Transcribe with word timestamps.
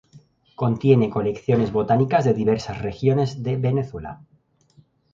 Contiene 0.55 1.11
colecciones 1.11 1.71
botánicas 1.71 2.25
de 2.25 2.33
diversas 2.33 2.81
regiones 2.81 3.43
de 3.43 3.57
Venezuela. 3.57 4.23